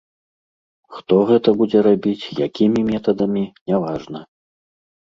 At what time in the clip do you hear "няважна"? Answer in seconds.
3.75-4.19